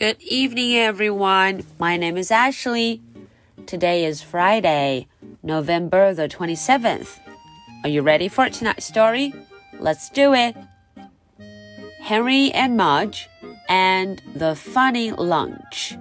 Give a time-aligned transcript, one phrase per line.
[0.00, 1.64] Good evening, everyone.
[1.78, 3.02] My name is Ashley.
[3.66, 5.06] Today is Friday,
[5.42, 7.18] November the 27th.
[7.84, 9.34] Are you ready for tonight's story?
[9.78, 10.56] Let's do it.
[12.02, 13.28] Henry and Mudge
[13.68, 15.98] and the funny lunch.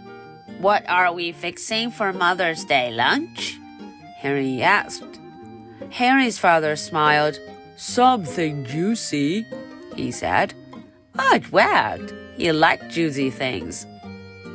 [0.58, 3.58] What are we fixing for Mother's Day lunch?
[4.24, 5.20] Henry asked.
[5.90, 7.38] Henry's father smiled.
[7.76, 9.44] Something juicy,
[9.96, 10.54] he said.
[11.12, 12.14] Mudge wagged.
[12.38, 13.86] He liked juicy things.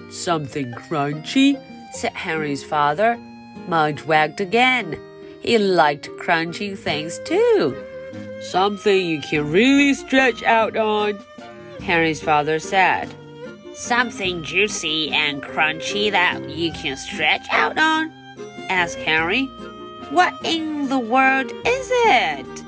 [0.10, 1.62] Something crunchy,
[1.94, 3.16] said Henry's father.
[3.68, 5.00] Mudge wagged again.
[5.42, 7.78] He liked crunchy things too.
[8.42, 11.20] Something you can really stretch out on,
[11.80, 13.14] Henry's father said.
[13.76, 18.12] Something juicy and crunchy that you can stretch out on?
[18.70, 19.50] asked Henry.
[20.12, 22.64] What in the world is it?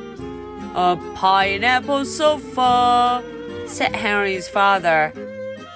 [0.76, 3.24] A pineapple sofa,
[3.68, 5.12] said Henry's father.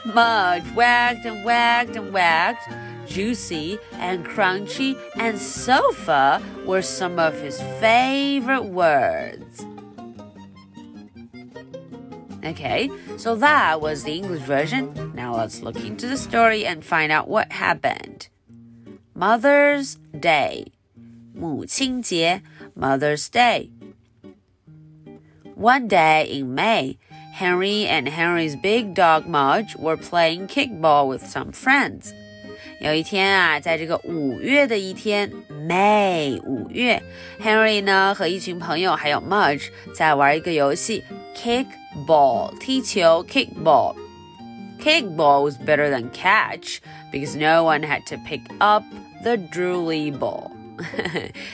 [0.06, 2.60] Mudge wagged and wagged and wagged.
[3.08, 9.66] Juicy and crunchy and sofa were some of his favorite words.
[12.44, 15.14] Okay, so that was the English version.
[15.16, 18.30] Now let's look into the story and find out what happened.
[19.16, 20.75] Mother's Day.
[21.45, 22.43] 母亲节
[22.77, 23.71] Mother's Day.
[25.57, 26.97] One day in May,
[27.35, 32.13] Henry and Henry's big dog Mudge were playing kickball with some friends.
[32.81, 37.03] 有一天啊，在这个五月的一天，May 五月，
[37.39, 41.05] Henry 呢和一群朋友还有 Mudge 在玩一个游戏
[41.37, 46.79] kickball 踢球 kickball。Kickball was better than catch
[47.13, 48.83] because no one had to pick up
[49.23, 50.53] the drooly ball.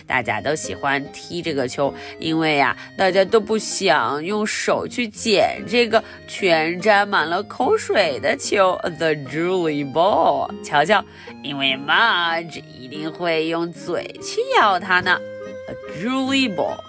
[0.08, 10.50] 大家都喜欢踢这个球，因为呀，大家都不想用手去捡这个全沾满了口水的球，the drooly ball。
[10.64, 11.04] 瞧瞧，
[11.44, 15.20] 因为 Mudge 一定会用嘴去咬它呢
[15.68, 16.80] ，a drooly ball。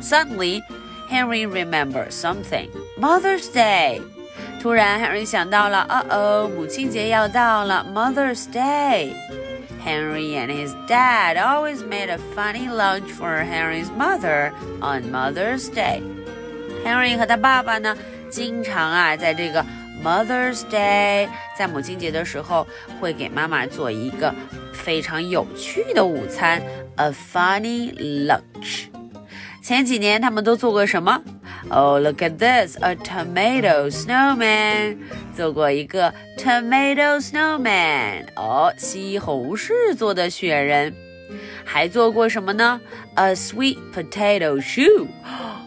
[0.00, 0.62] Suddenly,
[1.10, 2.68] Henry remembered something.
[2.98, 4.00] Mother's Day.
[4.62, 9.12] 突然，Henry 想到了，哦哦，母亲节要到了，Mother's Day。
[9.83, 16.01] Henry and his dad always made a funny lunch for Henry's mother on Mother's Day.
[16.83, 17.95] Henry 和他爸爸呢，
[18.29, 19.65] 经常啊，在这个
[20.03, 21.27] Mother's Day，
[21.57, 22.67] 在母亲节的时候，
[22.99, 24.33] 会给妈妈做一个
[24.73, 26.61] 非常有趣的午餐，
[26.95, 27.93] a funny
[28.27, 28.85] lunch。
[29.61, 31.21] 前几年他们都做过什么
[31.69, 34.97] ？Oh, look at this, a tomato snowman.
[35.35, 40.93] 做过一个 tomato snowman，哦，西红柿做的雪人。
[41.63, 42.79] 还做过什么呢？
[43.15, 45.07] A sweet potato shoe，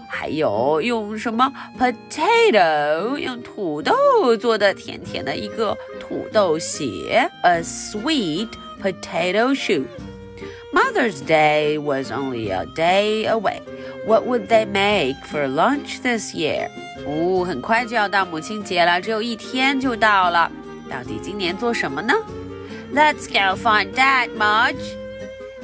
[0.09, 3.93] 还有用什么 potato 用土豆
[4.39, 8.49] 做的甜甜的一个土豆鞋，a sweet
[8.81, 13.61] potato shoe。Mother's Day was only a day away.
[14.06, 16.70] What would they make for lunch this year？
[17.06, 20.52] 哦，很快就要到母亲节了，只有一天就到了。
[20.90, 22.14] 到底今年做什么呢
[22.94, 24.96] ？Let's go find Dad, Mudge.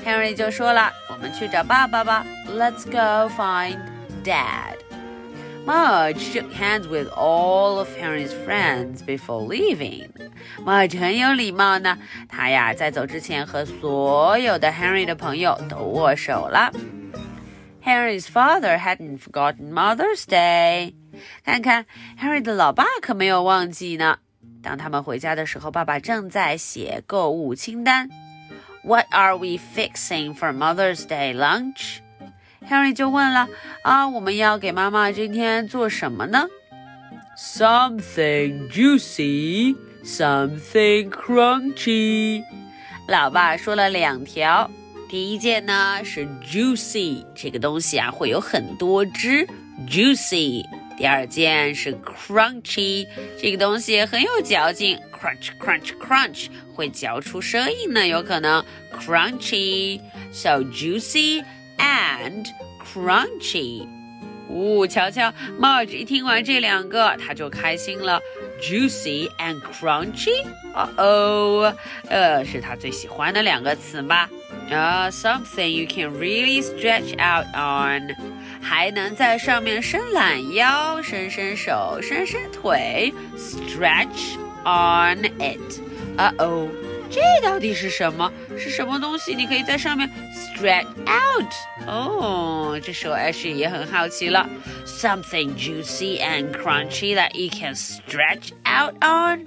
[0.05, 2.25] Henry 就说了，我们去找爸爸吧。
[2.47, 3.77] Let's go find
[4.23, 4.77] Dad.
[5.65, 10.09] Mudge shook hands with all of Henry's friends before leaving.
[10.65, 11.97] Mudge 很有礼貌呢，
[12.29, 16.71] 她呀在走之前和所有的 Henry 的朋友都握手了。
[17.84, 20.94] Henry's father hadn't forgotten Mother's Day。
[21.44, 21.86] 看看
[22.20, 24.18] Henry 的老爸可没有忘记呢。
[24.62, 28.08] 当他们回家的时候，爸爸正在写购物清单。
[28.82, 31.98] What are we fixing for Mother's Day lunch?
[32.68, 33.48] Henry 就问了
[33.82, 36.48] 啊，我们要给妈妈今天做什么呢？
[37.36, 42.42] Something juicy, something crunchy。
[43.06, 44.70] 老爸说了两条，
[45.09, 49.47] 第一件呢是 juicy，这个东西啊会有很多汁
[49.87, 50.63] ，juicy。
[50.97, 53.07] 第二件是 crunchy，
[53.41, 58.63] 这个东西很有嚼劲，crunch crunch crunch，会嚼出声音呢，有可能
[58.93, 59.99] crunchy。
[60.31, 61.43] So juicy。
[61.79, 62.45] and
[62.93, 63.87] crunchy。
[64.49, 68.19] 哦，瞧瞧，Marge 一听完这两个，他就开心了。
[68.60, 71.74] Juicy and crunchy，哦哦，
[72.08, 74.28] 呃，是他最喜欢的两个词吧？
[74.70, 78.14] 啊、uh,，something you can really stretch out on，
[78.62, 85.80] 还能在上面伸懒腰、伸伸手、伸伸腿，stretch on it。
[86.16, 86.68] 啊哦。
[87.10, 88.32] 这到底是什么？
[88.58, 89.34] 是什么东西？
[89.34, 91.52] 你可以在上面 stretch out。
[91.86, 94.48] 哦，这时候 Ashley 也很好奇了。
[94.84, 99.46] Something juicy and crunchy that you can stretch out on.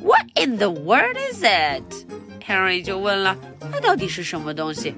[0.00, 2.06] What in the world is it?
[2.44, 3.36] Henry 就问了，
[3.72, 4.94] 那到底是什么东西？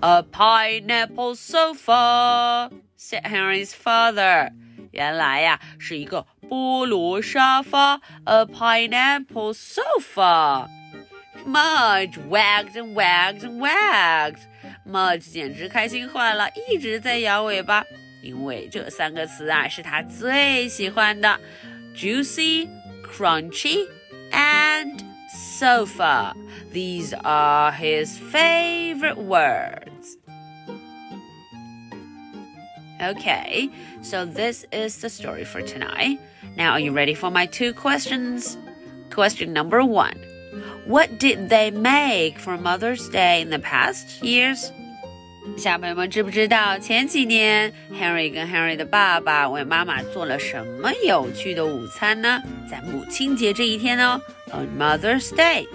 [0.00, 4.52] A pineapple sofa, said Henry's father.
[4.92, 10.68] 原来呀，是一个菠萝沙发，a pineapple sofa。
[11.46, 14.40] Mudge wagged and wagged and wagged.
[14.84, 17.84] Mudge 简直开心坏了，一直在摇尾巴，
[18.22, 21.38] 因为这三个词啊是他最喜欢的：
[21.94, 22.68] juicy,
[23.04, 23.86] crunchy,
[24.32, 25.00] and
[25.58, 26.34] sofa.
[26.72, 30.18] These are his favorite words.
[33.00, 33.70] Okay,
[34.02, 36.18] so this is the story for tonight.
[36.56, 38.56] Now, are you ready for my two questions?
[39.10, 40.16] Question number one.
[40.90, 44.70] What did they make for Mother's Day in the past years?
[45.56, 52.42] 小朋友们知不知道前几年 Henry 跟 Henry 的爸爸为妈妈做了什么有趣的午餐呢？
[52.68, 54.20] 在母亲节这一天哦，
[54.52, 55.66] on Mother's Day.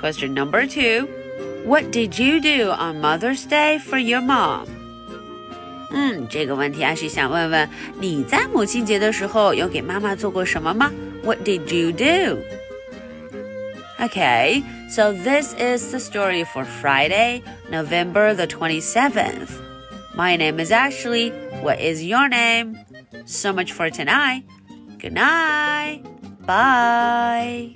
[0.00, 1.08] Question number two.
[1.64, 4.66] What did you do on Mother's Day for your mom?
[5.92, 7.68] 嗯，这个问题啊是想问问
[8.00, 10.92] 你在母亲节的时候有给妈妈做过什么吗？
[11.22, 12.42] What did you do?
[14.01, 19.53] Okay, so this is the story for Friday, November the 27th.
[20.15, 21.29] My name is Ashley.
[21.61, 22.79] What is your name?
[23.25, 24.43] So much for tonight.
[24.97, 26.01] Good night.
[26.47, 27.75] Bye.